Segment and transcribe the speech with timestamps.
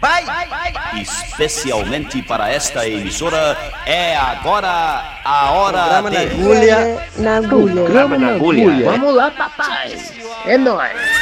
[0.00, 0.24] Vai!
[1.00, 6.16] Especialmente para esta emissora, é agora a hora Programa de...
[6.16, 7.08] na agulha.
[7.16, 7.74] Na agulha.
[7.74, 8.90] Programa na agulha.
[8.90, 9.98] Vamos lá, papai.
[10.46, 11.17] É nóis.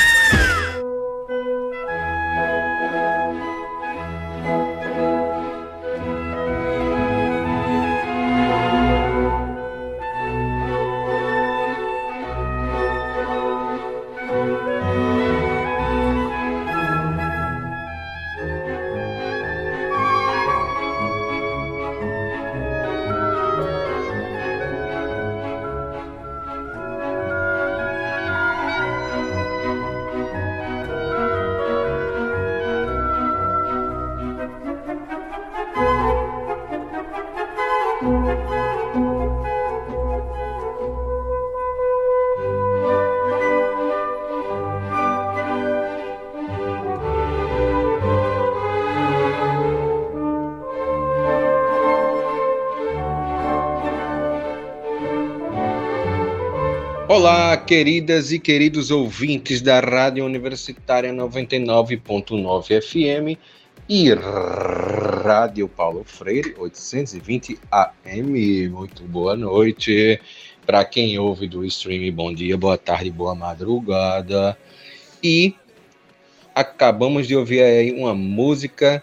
[57.16, 63.40] Olá, queridas e queridos ouvintes da Rádio Universitária 99.9 FM
[63.88, 68.68] e Rádio Paulo Freire 820 AM.
[68.68, 70.20] Muito boa noite.
[70.66, 74.54] Para quem ouve do stream, bom dia, boa tarde, boa madrugada.
[75.24, 75.54] E
[76.54, 79.02] acabamos de ouvir aí uma música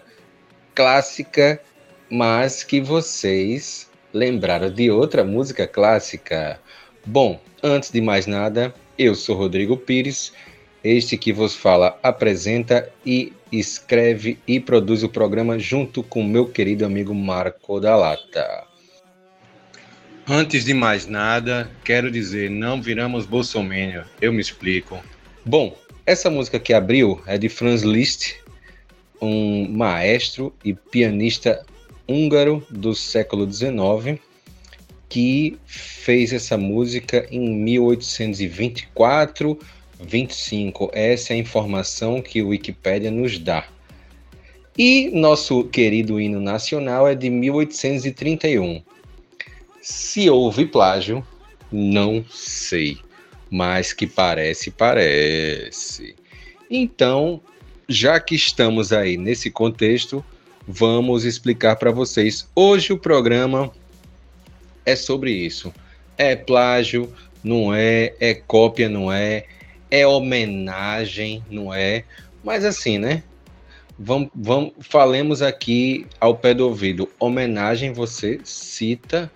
[0.72, 1.60] clássica,
[2.08, 6.60] mas que vocês lembraram de outra música clássica.
[7.04, 10.34] Bom, antes de mais nada, eu sou Rodrigo Pires,
[10.84, 16.84] este que vos fala, apresenta e escreve e produz o programa junto com meu querido
[16.84, 18.64] amigo Marco da Lata.
[20.28, 25.02] Antes de mais nada, quero dizer, não viramos bolsominion, eu me explico.
[25.42, 28.36] Bom, essa música que abriu é de Franz Liszt,
[29.22, 31.64] um maestro e pianista
[32.06, 34.20] húngaro do século XIX,
[35.14, 39.56] que fez essa música em 1824,
[40.00, 40.90] 25.
[40.92, 43.64] Essa é a informação que o Wikipedia nos dá.
[44.76, 48.82] E nosso querido hino nacional é de 1831.
[49.80, 51.24] Se houve plágio,
[51.70, 52.98] não sei,
[53.48, 56.16] mas que parece, parece.
[56.68, 57.40] Então,
[57.88, 60.24] já que estamos aí nesse contexto,
[60.66, 62.48] vamos explicar para vocês.
[62.56, 63.70] Hoje o programa
[64.84, 65.72] é sobre isso.
[66.16, 67.12] É plágio,
[67.42, 69.44] não é, é cópia, não é,
[69.90, 72.04] é homenagem, não é.
[72.42, 73.22] Mas assim, né?
[73.98, 77.08] Vamos, vamos, falemos aqui ao pé do ouvido.
[77.18, 79.30] Homenagem, você cita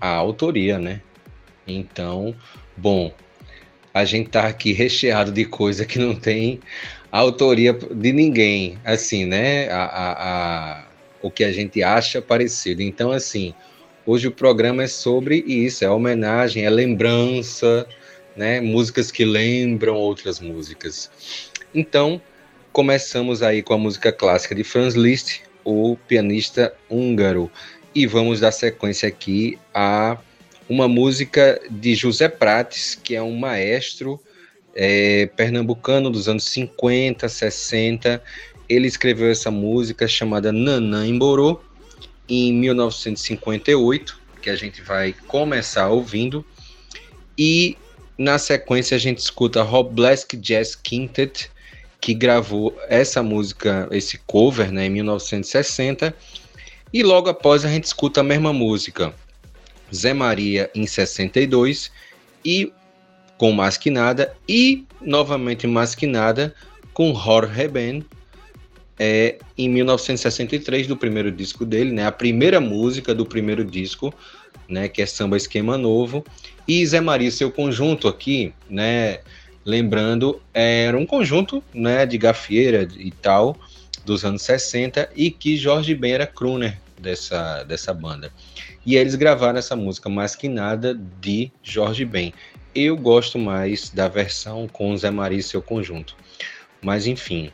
[0.00, 1.00] a autoria, né?
[1.66, 2.34] Então,
[2.76, 3.12] bom,
[3.94, 6.58] a gente tá aqui recheado de coisa que não tem
[7.12, 9.68] autoria de ninguém, assim, né?
[9.70, 10.12] A, a,
[10.80, 10.84] a,
[11.20, 12.82] o que a gente acha parecido.
[12.82, 13.54] Então, assim,
[14.06, 17.86] hoje o programa é sobre isso, é homenagem, é lembrança,
[18.36, 18.60] né?
[18.60, 21.10] Músicas que lembram outras músicas.
[21.74, 22.20] Então,
[22.72, 27.50] começamos aí com a música clássica de Franz Liszt, o pianista húngaro.
[27.94, 30.18] E vamos dar sequência aqui a
[30.68, 34.18] uma música de José Prates, que é um maestro
[34.74, 38.22] é, pernambucano dos anos 50, 60.
[38.68, 41.60] Ele escreveu essa música chamada Nanã Emborô
[42.28, 46.44] em 1958, que a gente vai começar ouvindo.
[47.36, 47.76] E
[48.18, 51.50] na sequência a gente escuta Rob Blask Jazz Quintet,
[52.00, 56.14] que gravou essa música, esse cover, né, em 1960.
[56.92, 59.14] E logo após a gente escuta a mesma música,
[59.94, 61.90] Zé Maria em 62
[62.44, 62.72] e
[63.38, 66.54] com Mais Que Nada e novamente Mais Que Nada
[66.92, 68.04] com Jorge Ben
[69.04, 72.06] é, em 1963 do primeiro disco dele, né?
[72.06, 74.14] A primeira música do primeiro disco,
[74.68, 74.86] né?
[74.86, 76.24] Que é Samba Esquema Novo
[76.68, 79.18] e Zé Maria seu conjunto aqui, né?
[79.64, 82.06] Lembrando, era um conjunto, né?
[82.06, 83.56] De gafieira e tal
[84.06, 88.32] dos anos 60 e que Jorge Ben era crooner dessa, dessa banda.
[88.86, 92.32] E eles gravaram essa música mais que nada de Jorge Ben.
[92.72, 96.14] Eu gosto mais da versão com Zé Maria e seu conjunto.
[96.80, 97.52] Mas enfim,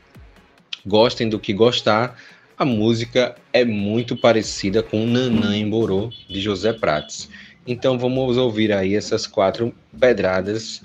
[0.89, 2.17] gostem do que gostar.
[2.57, 7.29] A música é muito parecida com Nanã em Borô de José Prates.
[7.67, 10.83] Então vamos ouvir aí essas quatro pedradas.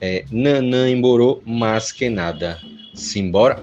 [0.00, 2.58] É, Nanã em Borô, mais que nada.
[2.94, 3.62] Simbora?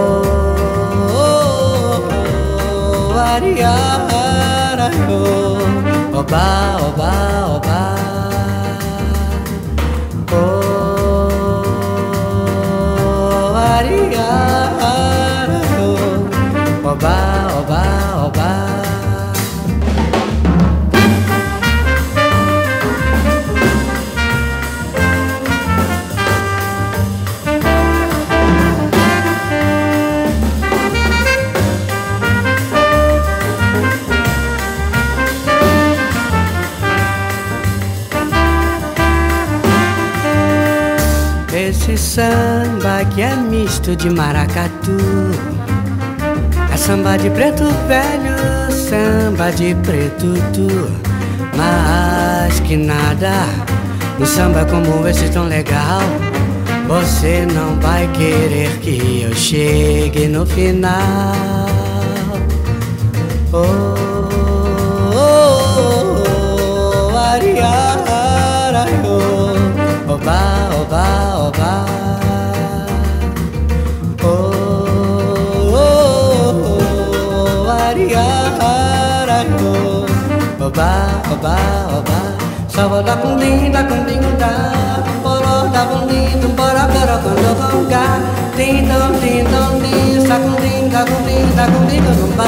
[3.43, 6.45] oh, oh ariara, oh, oba,
[6.87, 7.11] oba,
[7.55, 7.79] oba.
[12.21, 14.60] Oh, ariara,
[43.81, 44.97] é misto de maracatu
[46.71, 48.35] É samba de preto velho,
[48.71, 50.67] samba de preto tu
[51.55, 53.45] Mas que nada,
[54.19, 56.01] um samba como esse tão legal
[56.87, 61.67] Você não vai querer que eu chegue no final
[63.53, 63.57] Oh,
[65.13, 65.41] oh, oh,
[66.93, 67.11] oh
[69.03, 72.20] oh, oba, oba, oba.
[80.61, 81.55] Oba, oba,
[81.97, 82.19] oba.
[82.69, 83.17] Só da.
[83.17, 88.19] Cundim, da cundim, da Poró, da bundim, bora, bora, quando cá
[88.55, 92.47] Tim, dom, tim, dom, tim, sa cundim, da cundim, da cundim, dum, ba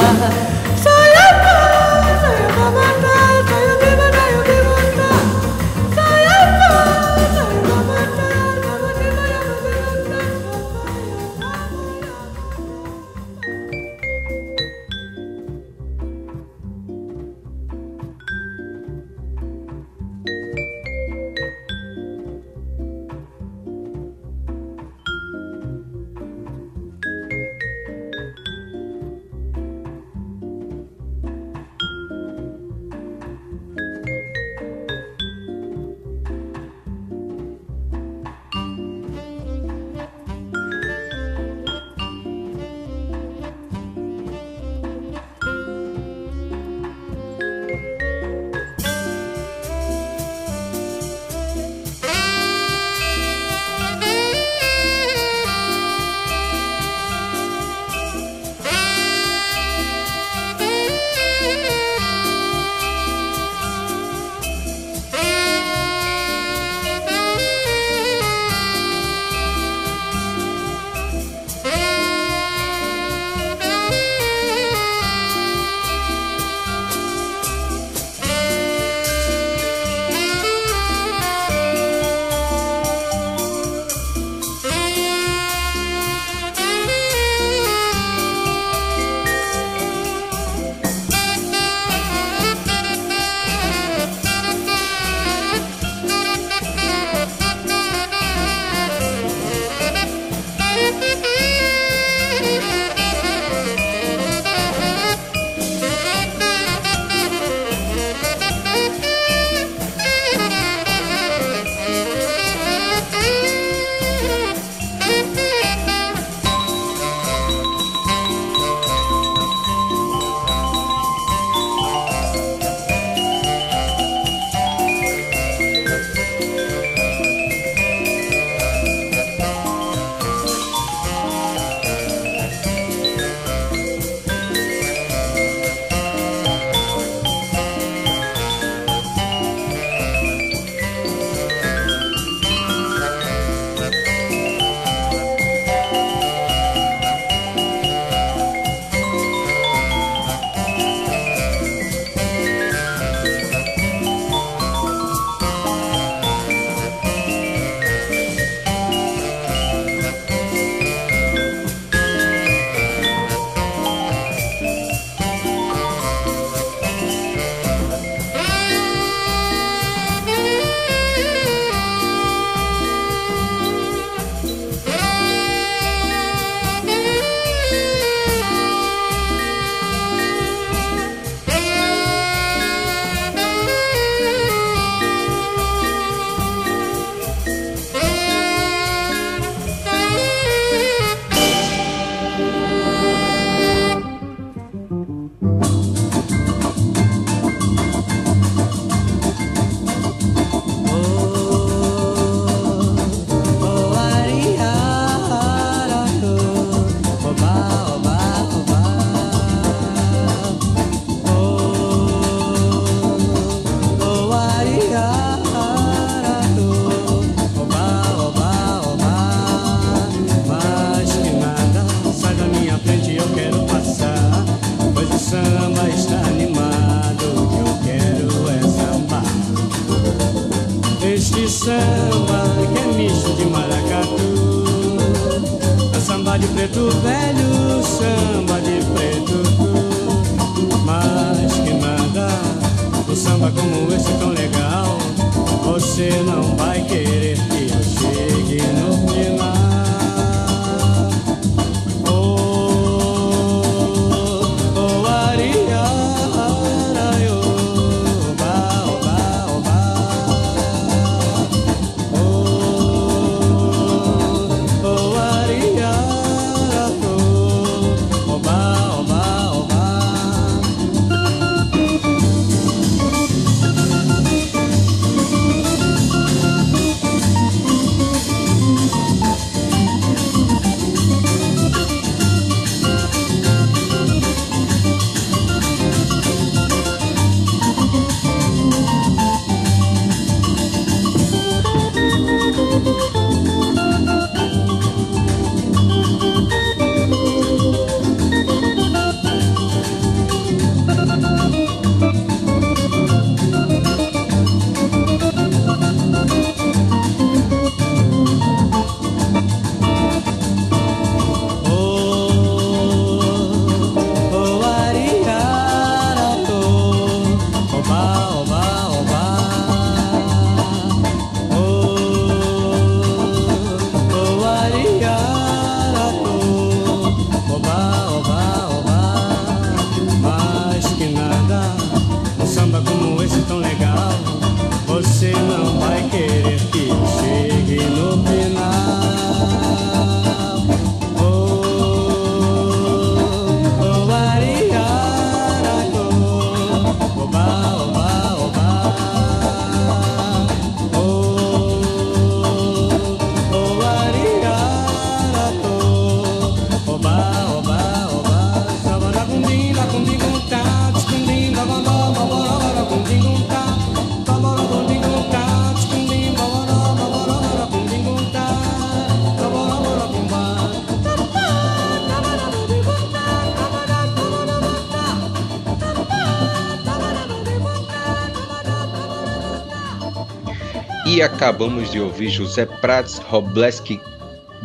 [381.24, 383.98] acabamos de ouvir José Prats Robleski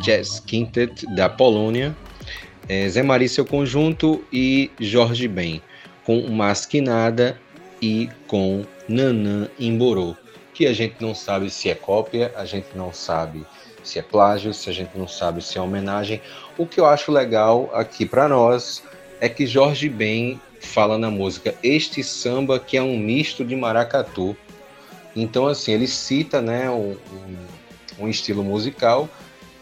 [0.01, 1.95] Jazz Quintet da Polônia,
[2.67, 5.61] é, Zé Maria seu conjunto e Jorge Ben
[6.05, 7.39] com Masquinada
[7.81, 10.17] e com Nanã Imborô,
[10.53, 13.45] que a gente não sabe se é cópia, a gente não sabe
[13.81, 16.21] se é plágio, se a gente não sabe se é homenagem.
[16.57, 18.83] O que eu acho legal aqui para nós
[19.21, 24.35] é que Jorge Ben fala na música este samba que é um misto de maracatu
[25.15, 26.95] então, assim, ele cita né, um,
[27.99, 29.09] um, estilo musical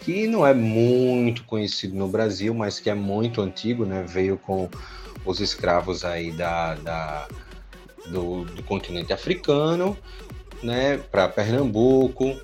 [0.02, 4.06] que não é muito conhecido no Brasil, mas que é muito antigo, né?
[4.08, 4.70] Veio com
[5.26, 7.28] os escravos aí da, da
[8.06, 9.98] do, do, continente africano,
[10.64, 12.40] né, para Pernambuco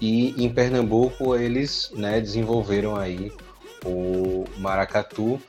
[0.00, 3.32] e em Pernambuco eles, né, desenvolveram aí
[3.84, 5.40] o maracatu,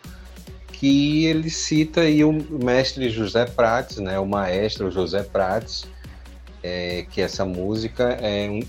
[0.72, 5.86] que ele cita aí o mestre José Prates, né, o maestro José Prates,
[6.64, 8.60] é, que essa música é um,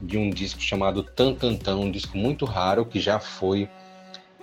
[0.00, 3.68] de um disco chamado Tan Tan Tan, um disco muito raro que já foi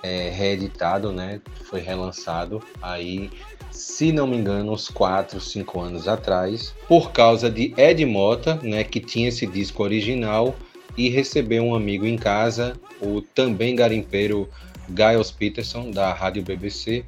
[0.04, 1.42] é, reeditado, né?
[1.66, 3.30] Foi relançado aí,
[3.72, 8.84] se não me engano, uns 4, 5 anos atrás, por causa de Ed Mota, né?
[8.84, 10.56] Que tinha esse disco original
[10.98, 14.50] e recebeu um amigo em casa, o também garimpeiro
[14.90, 17.06] Giles Peterson, da Rádio BBC,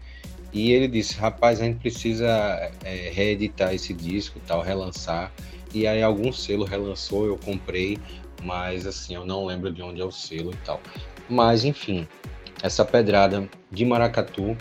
[0.54, 2.28] e ele disse: Rapaz, a gente precisa
[2.84, 5.32] é, reeditar esse disco, tal, relançar.
[5.74, 7.98] E aí algum selo relançou, eu comprei,
[8.44, 10.82] mas assim, eu não lembro de onde é o selo e tal.
[11.30, 12.08] Mas enfim,
[12.62, 14.58] essa pedrada de maracatu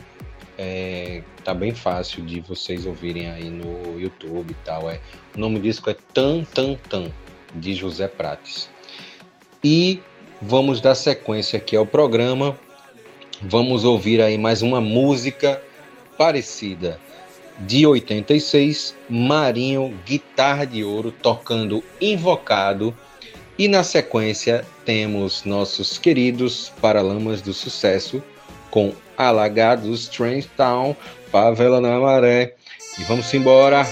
[0.56, 4.90] é, tá bem fácil de vocês ouvirem aí no YouTube e tal.
[4.90, 5.00] É,
[5.34, 7.10] o nome do disco é Tan Tan Tan,
[7.54, 8.70] de José Prates.
[9.64, 10.00] E
[10.40, 12.58] vamos dar sequência aqui ao programa.
[13.42, 15.62] Vamos ouvir aí mais uma música
[16.16, 17.00] parecida
[17.60, 22.96] de 86, Marinho Guitarra de Ouro tocando Invocado.
[23.58, 28.22] E na sequência temos nossos queridos Paralamas do Sucesso
[28.70, 30.96] com Alagados, Strange Town,
[31.30, 32.54] Favela na Maré.
[32.98, 33.86] E vamos embora!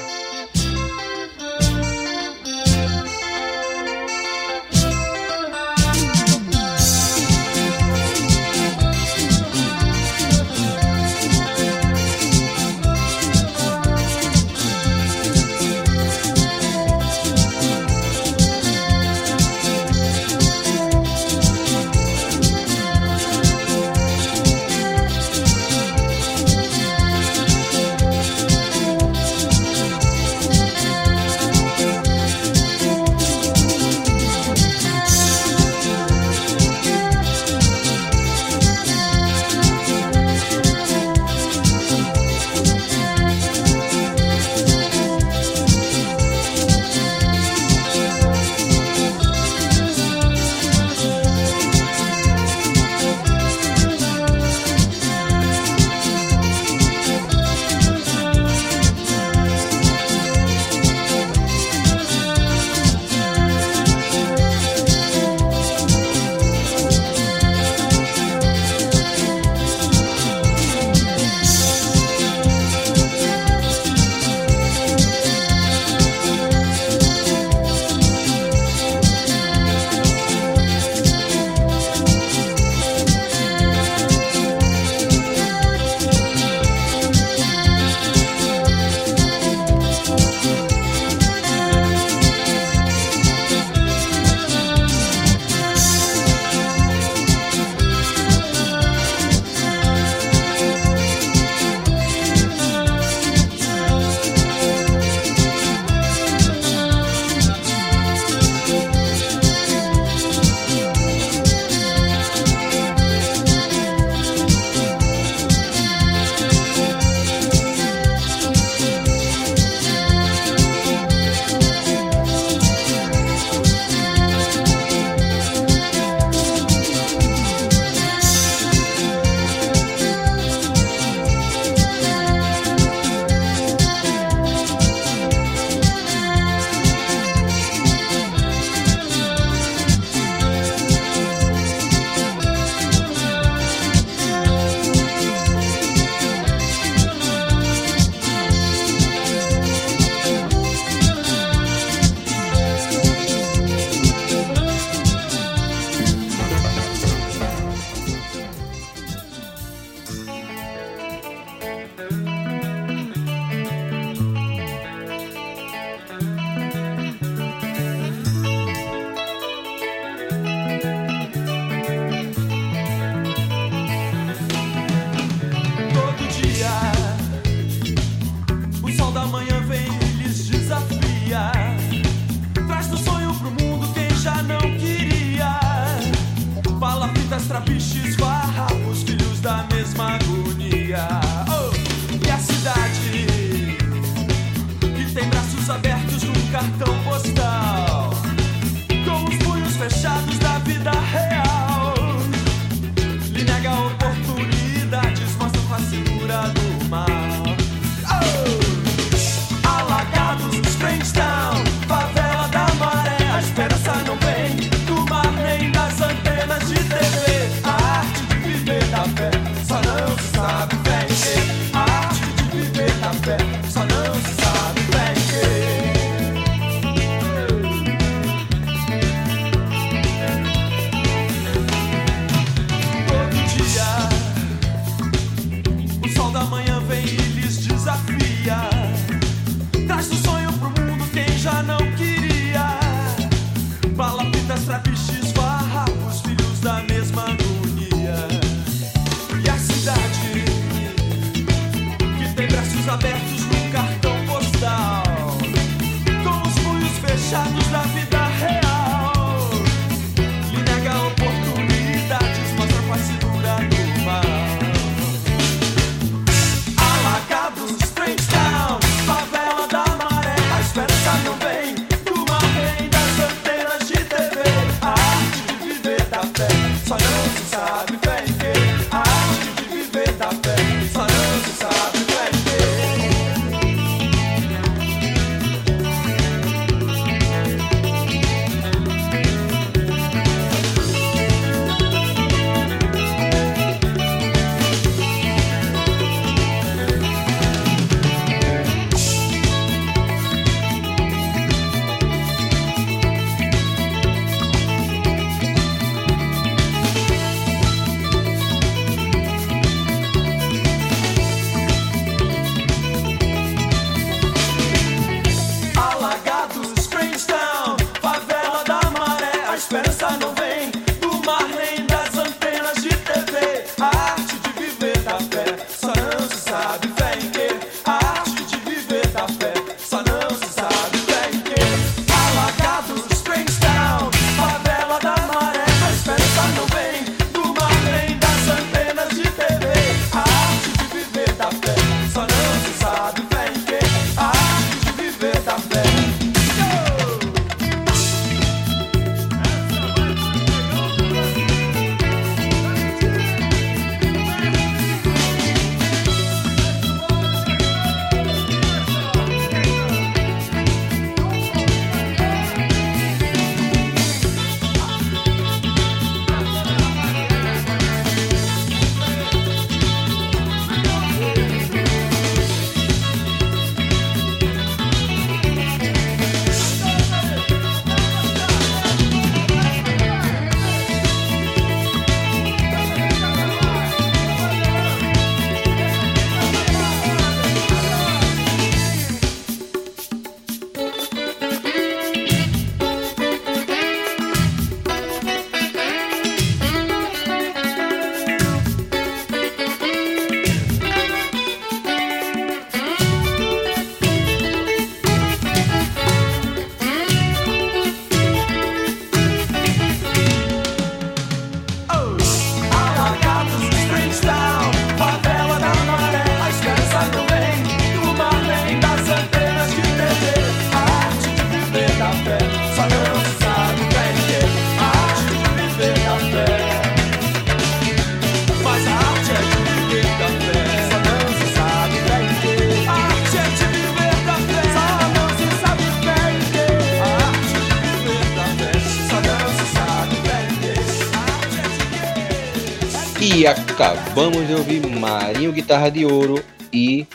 [443.79, 447.07] Acabamos de ouvir Marinho Guitarra de Ouro e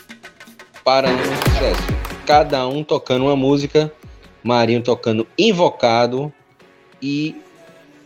[0.82, 1.82] Paranhão Sucesso.
[2.24, 3.92] Cada um tocando uma música,
[4.42, 6.32] Marinho tocando Invocado
[7.02, 7.36] e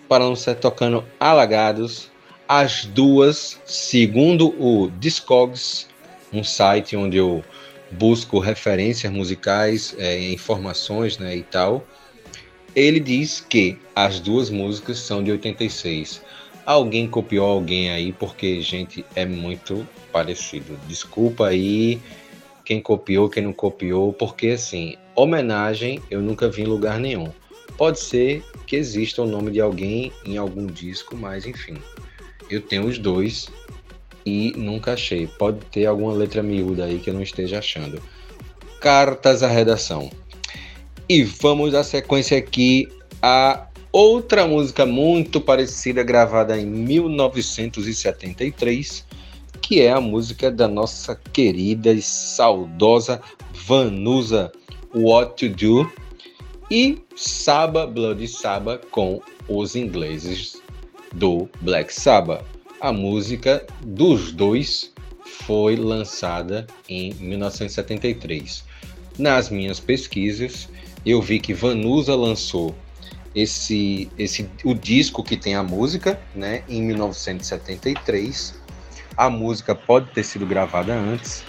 [0.08, 2.10] Paranhão Sucesso tocando Alagados.
[2.48, 5.86] As duas, segundo o Discogs,
[6.32, 7.44] um site onde eu
[7.92, 11.86] busco referências musicais, é, informações né, e tal,
[12.74, 16.26] ele diz que as duas músicas são de 86.
[16.68, 20.78] Alguém copiou alguém aí, porque, gente, é muito parecido.
[20.86, 21.98] Desculpa aí
[22.62, 27.32] quem copiou, quem não copiou, porque, assim, homenagem eu nunca vi em lugar nenhum.
[27.78, 31.78] Pode ser que exista o nome de alguém em algum disco, mas enfim.
[32.50, 33.48] Eu tenho os dois
[34.26, 35.26] e nunca achei.
[35.26, 38.02] Pode ter alguma letra miúda aí que eu não esteja achando.
[38.78, 40.10] Cartas à redação.
[41.08, 42.86] E vamos à sequência aqui
[43.22, 43.67] a
[43.98, 49.04] outra música muito parecida gravada em 1973,
[49.60, 53.20] que é a música da nossa querida e saudosa
[53.66, 54.52] Vanusa
[54.94, 55.90] What to Do
[56.70, 60.62] e Saba Bloody Saba com os ingleses
[61.12, 62.44] do Black Sabbath.
[62.80, 64.92] A música dos dois
[65.24, 68.64] foi lançada em 1973.
[69.18, 70.68] Nas minhas pesquisas,
[71.04, 72.72] eu vi que Vanusa lançou
[73.40, 78.54] esse, esse o disco que tem a música, né, em 1973.
[79.16, 81.44] A música pode ter sido gravada antes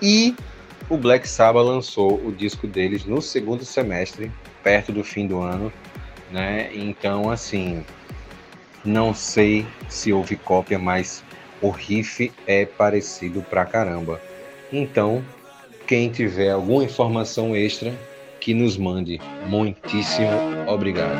[0.00, 0.34] e
[0.88, 4.30] o Black Sabbath lançou o disco deles no segundo semestre,
[4.62, 5.72] perto do fim do ano,
[6.30, 6.70] né?
[6.74, 7.84] Então, assim,
[8.84, 11.22] não sei se houve cópia, mas
[11.60, 14.20] o riff é parecido pra caramba.
[14.72, 15.24] Então,
[15.86, 17.94] quem tiver alguma informação extra,
[18.42, 19.20] que nos mande.
[19.48, 20.28] Muitíssimo
[20.66, 21.16] obrigado.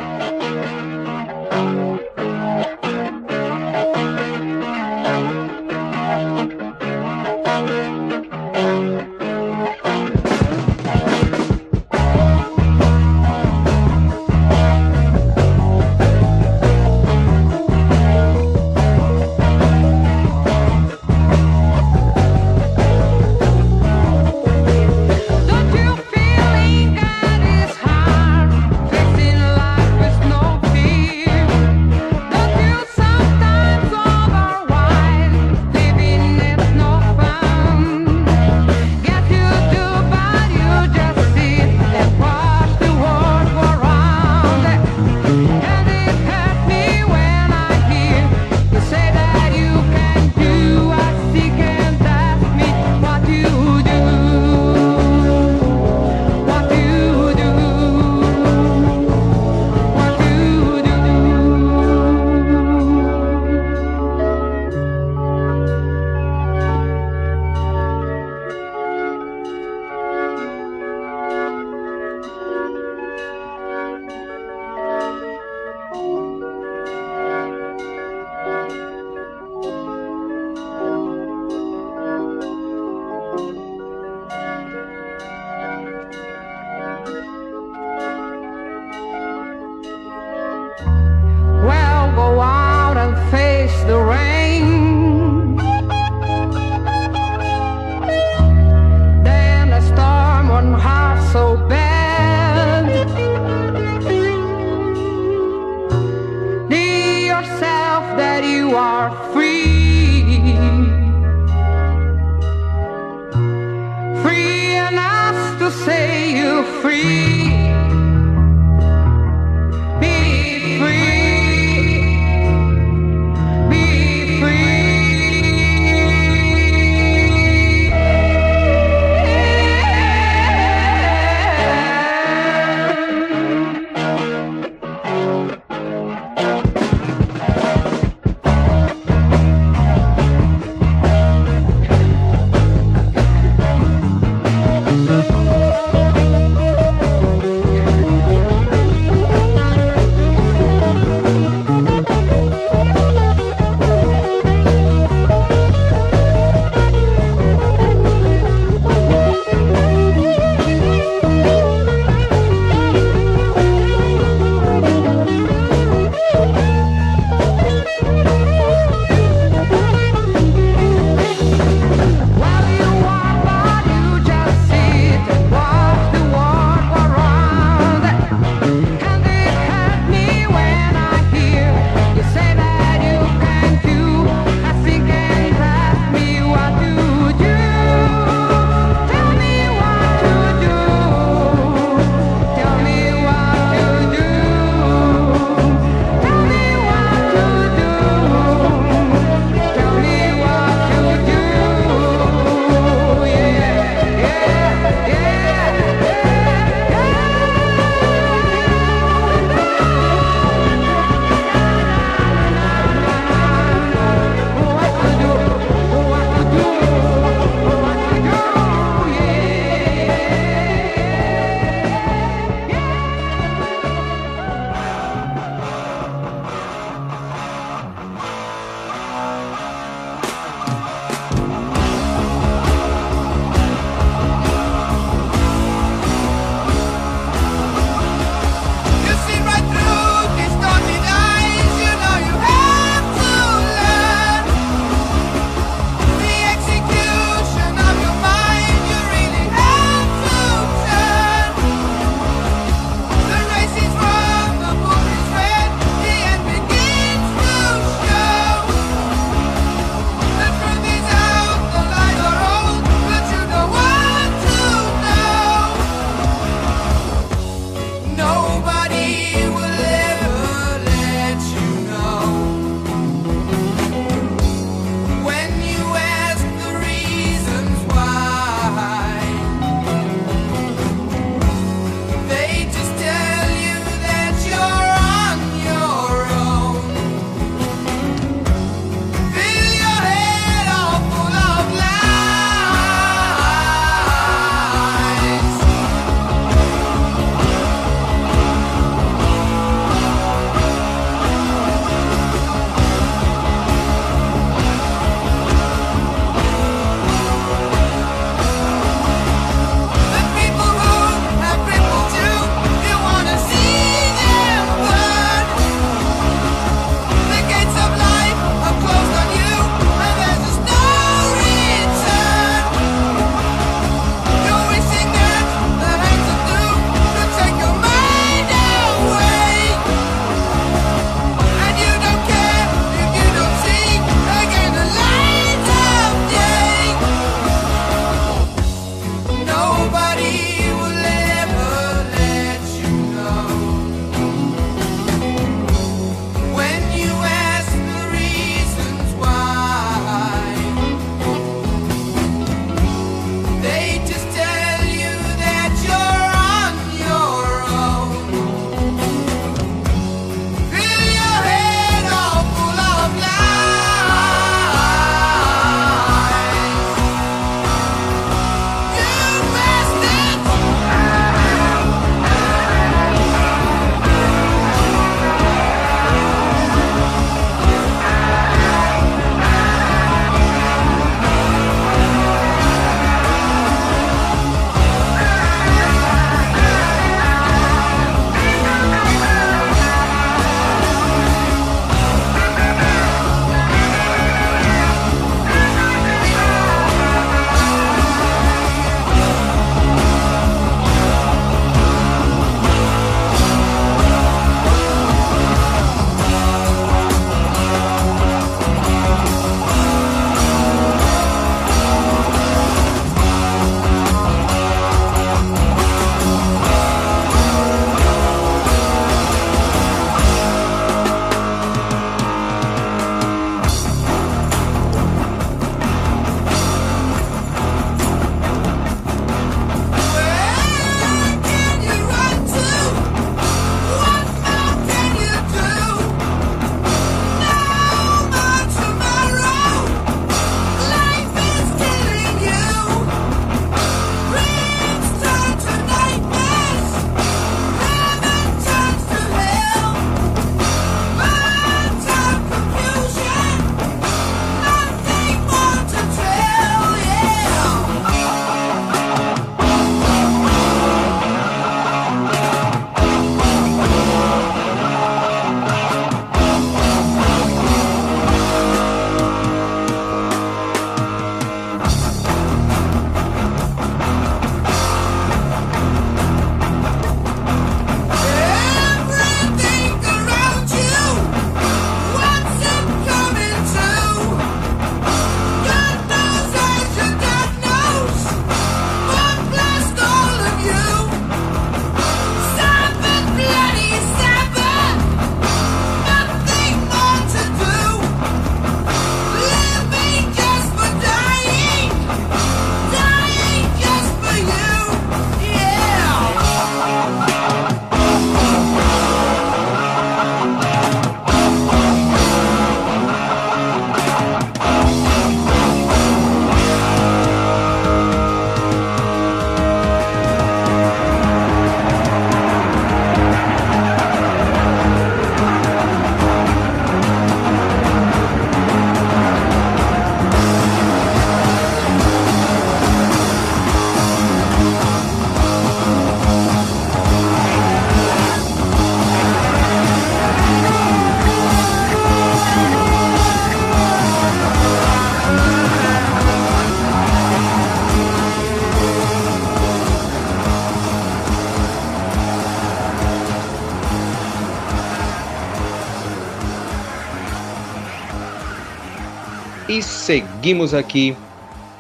[560.02, 561.16] Seguimos aqui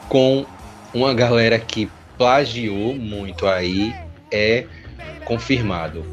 [0.08, 0.46] com
[0.94, 3.92] uma galera que plagiou muito aí,
[4.30, 4.64] é
[5.24, 6.04] confirmado.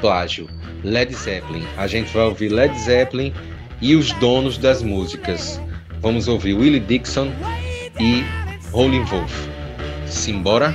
[0.00, 0.46] Plágio.
[0.82, 1.64] Led Zeppelin.
[1.78, 3.32] A gente vai ouvir Led Zeppelin
[3.80, 5.58] e os donos das músicas.
[6.00, 7.32] Vamos ouvir Willie Dixon
[7.98, 8.22] e
[8.70, 9.48] Rolling Wolf.
[10.06, 10.74] Simbora?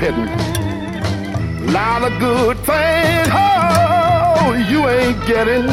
[0.00, 0.32] pitting.
[1.74, 5.66] Lot of good things, oh, you ain't getting.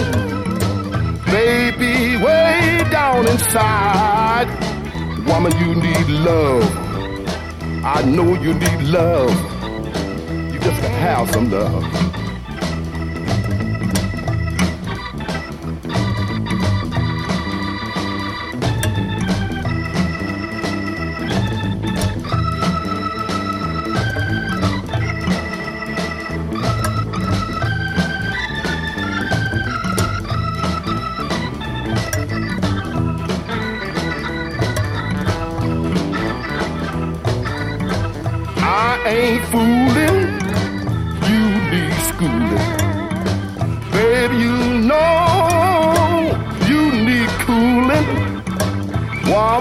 [1.32, 4.48] Baby, way down inside.
[5.28, 6.66] Woman, you need love.
[7.86, 9.32] I know you need love.
[10.52, 12.27] You just have some love.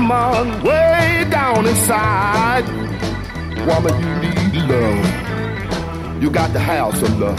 [0.09, 2.65] woman way down inside.
[3.67, 6.23] Woman, you need love.
[6.23, 7.39] You got to have some love.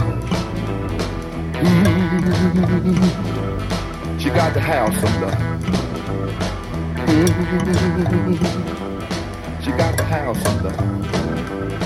[1.64, 2.60] Mm-hmm.
[4.20, 5.38] She got to have some love.
[7.08, 8.34] Mm-hmm.
[9.64, 11.77] She got to have some love.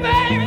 [0.00, 0.41] baby, baby.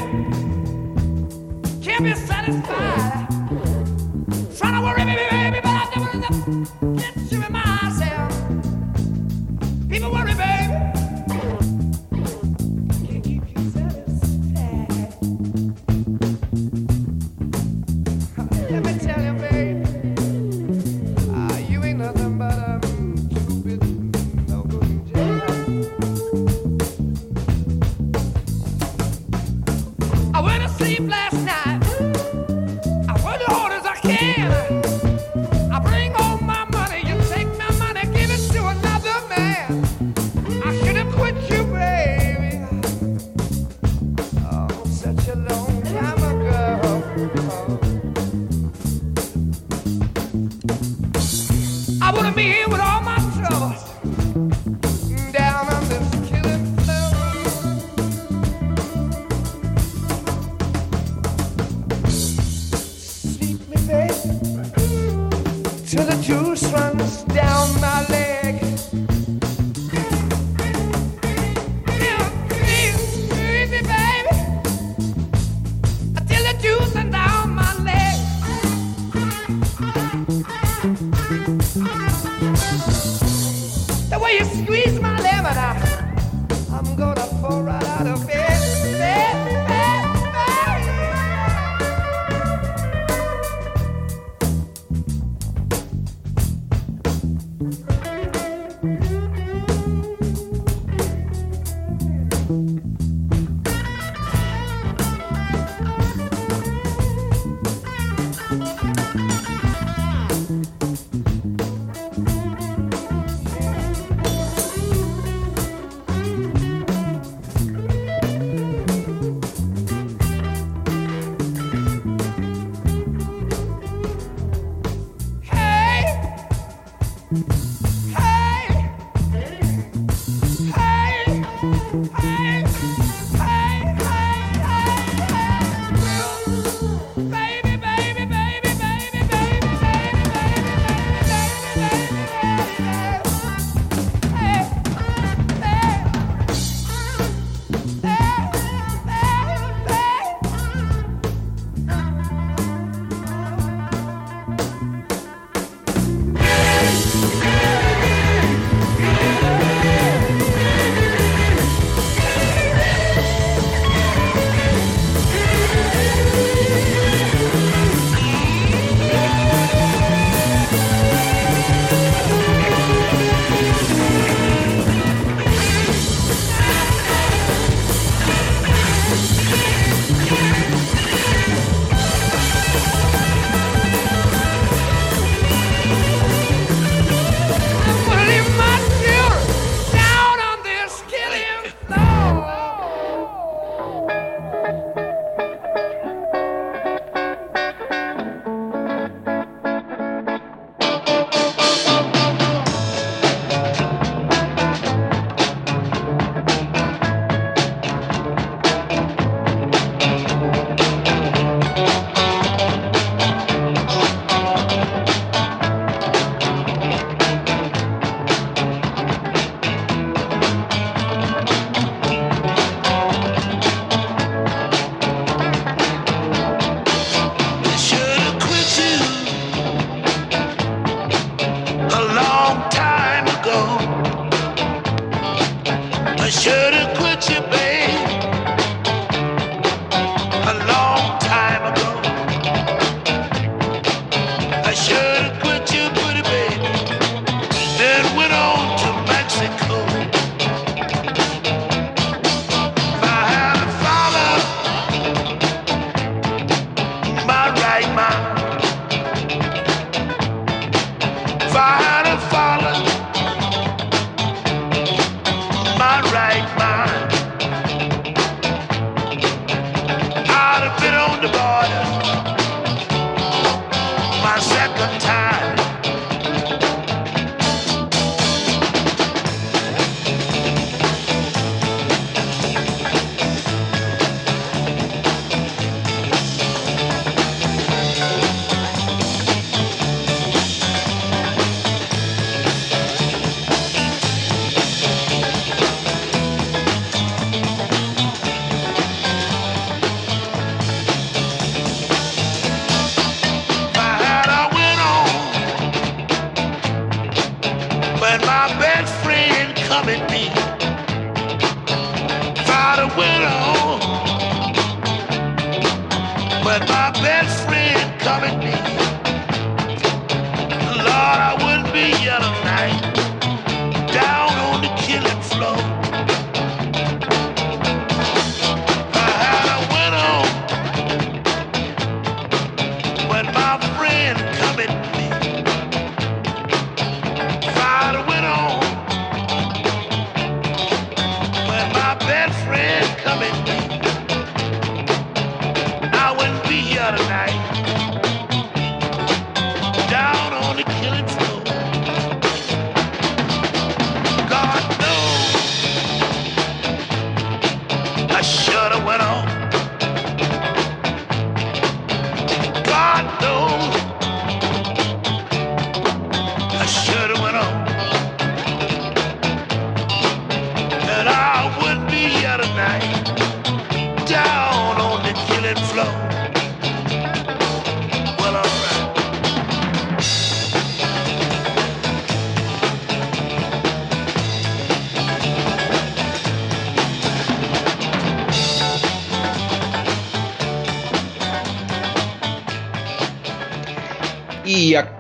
[236.26, 237.05] I should've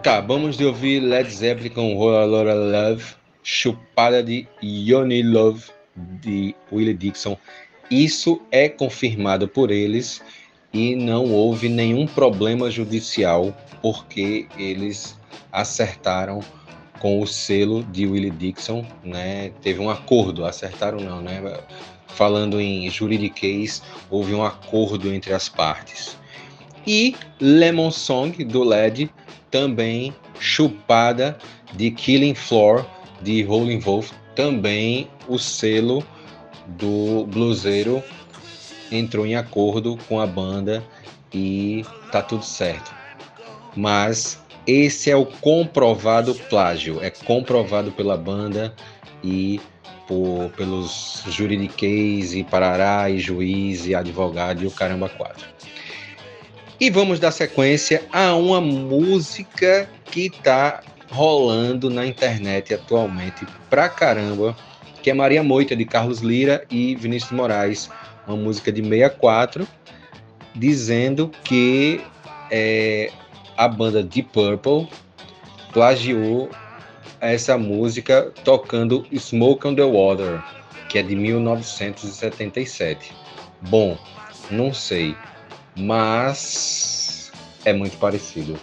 [0.05, 3.03] acabamos de ouvir Led Zeppelin com Lotta Love,
[3.41, 5.71] chupada de Yoni Love
[6.21, 7.35] de Willie Dixon.
[7.89, 10.21] Isso é confirmado por eles
[10.71, 13.51] e não houve nenhum problema judicial
[13.81, 15.17] porque eles
[15.51, 16.39] acertaram
[16.99, 19.49] com o selo de Willie Dixon, né?
[19.63, 21.41] Teve um acordo, acertaram não, né?
[22.09, 23.81] Falando em juridiquês,
[24.11, 26.15] houve um acordo entre as partes.
[26.85, 29.09] E Lemon Song do LED
[29.55, 31.37] também chupada
[31.75, 32.85] de Killing Floor
[33.21, 36.05] de Rolling Wolf, também o selo
[36.67, 38.03] do bluseiro
[38.91, 40.83] entrou em acordo com a banda
[41.33, 42.93] e tá tudo certo.
[43.77, 48.75] Mas esse é o comprovado plágio, é comprovado pela banda
[49.23, 49.61] e
[50.05, 55.47] por, pelos juridiquês e parará e juiz e advogado e o caramba quatro.
[56.79, 64.53] E vamos dar sequência a uma música que tá rolando na internet atualmente pra caramba,
[65.01, 67.89] que é Maria Moita de Carlos Lira e Vinícius Moraes,
[68.27, 69.65] uma música de 64,
[70.53, 72.01] dizendo que
[72.51, 73.09] é,
[73.55, 74.89] a banda Deep Purple
[75.71, 76.49] plagiou
[77.21, 80.43] essa música tocando Smoke on the Water,
[80.89, 83.13] que é de 1977.
[83.61, 83.97] Bom,
[84.51, 85.15] não sei,
[85.75, 87.31] mas
[87.63, 88.57] é muito parecido.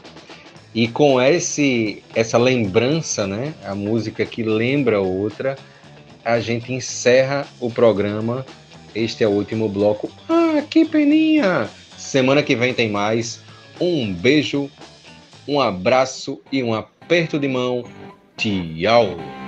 [0.75, 5.59] E com esse essa lembrança, né, a música que lembra outra,
[6.25, 8.47] a gente encerra o programa.
[8.95, 10.11] Este é o último bloco.
[10.29, 11.69] Ah, que peninha!
[11.97, 13.41] Semana que vem tem mais.
[13.81, 14.71] Um beijo,
[15.47, 17.85] um abraço e um aperto de mão.
[18.37, 19.42] Tchau!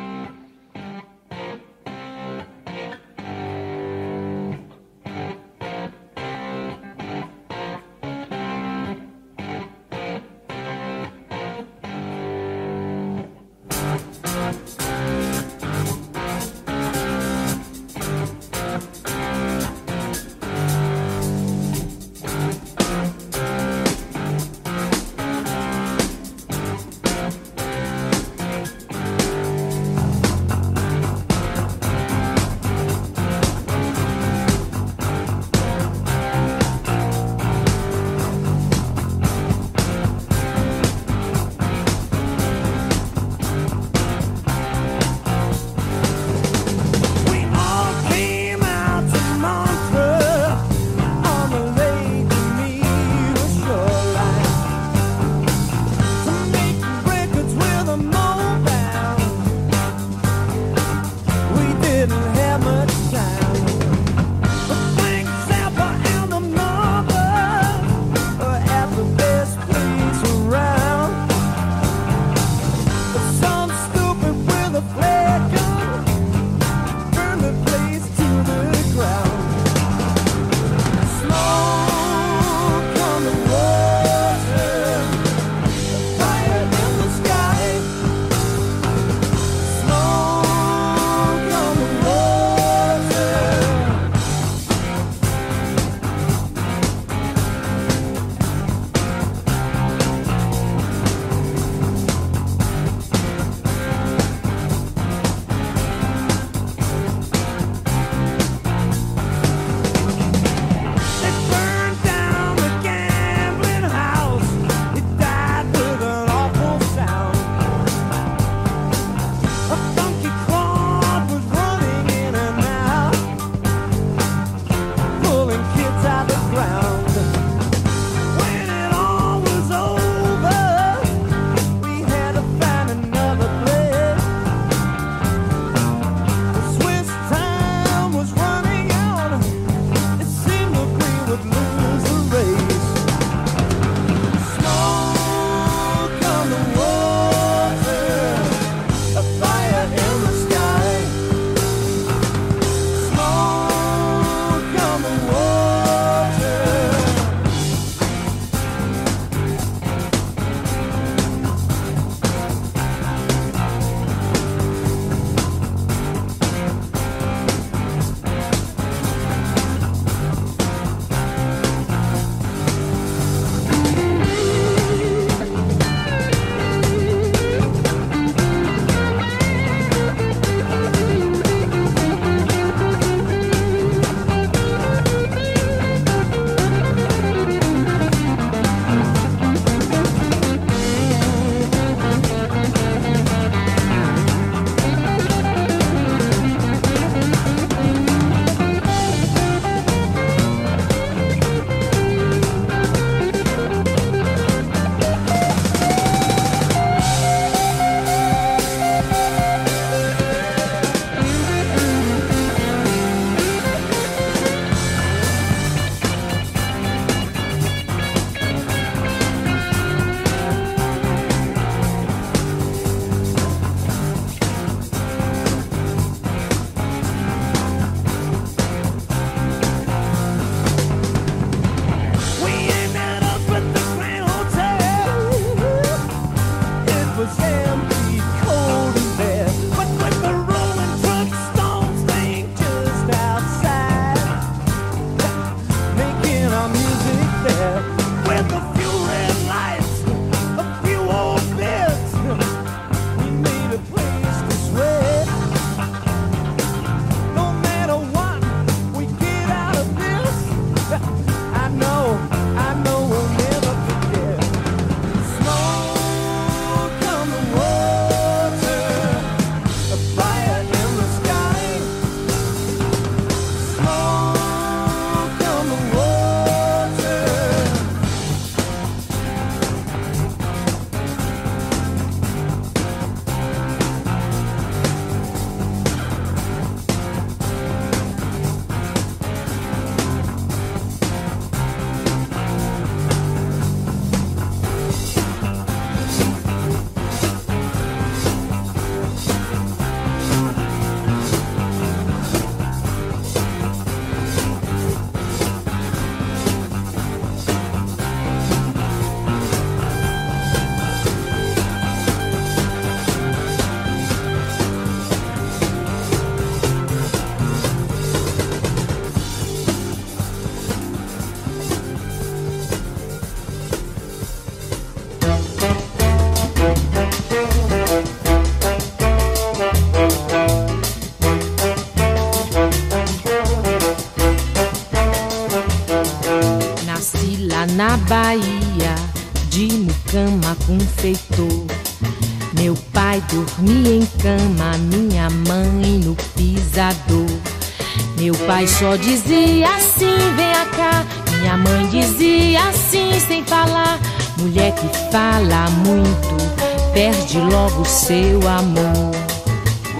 [349.55, 351.05] Dizia assim, vem cá.
[351.39, 354.01] Minha mãe dizia assim, sem falar.
[354.39, 359.15] Mulher que fala muito, perde logo seu amor.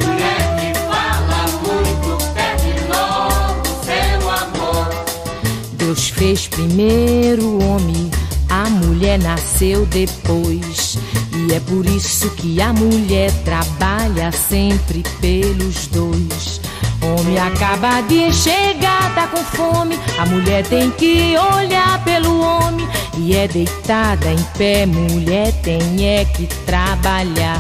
[0.03, 4.89] Mulher que fala muito, perde logo seu amor.
[5.75, 8.11] Deus fez primeiro o homem,
[8.49, 10.99] a mulher nasceu depois.
[11.33, 16.54] E é por isso que a mulher trabalha sempre pelos dois.
[17.25, 19.99] Homem acaba de chegar, tá com fome.
[20.19, 22.87] A mulher tem que olhar pelo homem.
[23.17, 27.59] E é deitada em pé, mulher tem é que trabalhar.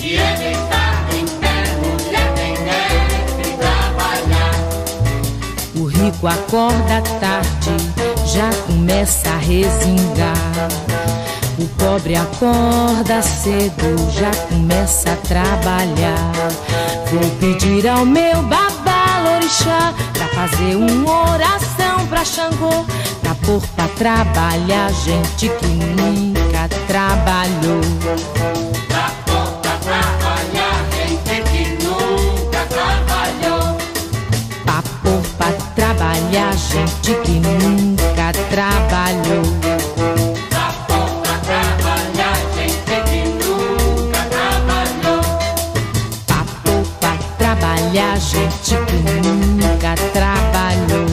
[0.00, 4.54] E é deitada em pé, mulher tem é que trabalhar.
[5.74, 7.76] O rico acorda tarde,
[8.32, 10.68] já começa a resingar.
[11.58, 16.32] O pobre acorda cedo, já começa a trabalhar.
[17.10, 22.84] Vou pedir ao meu babalorixá pra fazer uma oração pra Xangô,
[23.22, 27.80] pra pôr pra trabalhar gente que nunca trabalhou.
[28.88, 33.78] Pra pôr pra trabalhar gente que nunca trabalhou.
[34.62, 39.75] Pra pôr pra trabalhar gente que nunca trabalhou.
[50.12, 51.06] Trabalhou.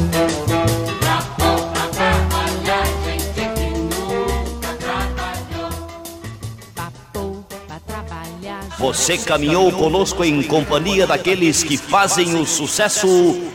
[7.68, 13.08] Pra trabalhar Você caminhou conosco em companhia daqueles que fazem o sucesso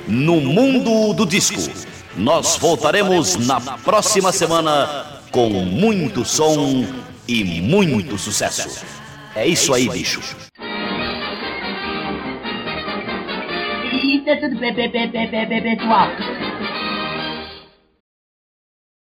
[0.07, 1.61] no mundo do disco.
[2.17, 6.85] Nós voltaremos na próxima semana com muito som
[7.27, 8.85] e muito sucesso.
[9.35, 10.48] É isso aí, bicho.
[14.29, 16.38] Isso é tudo, pessoal.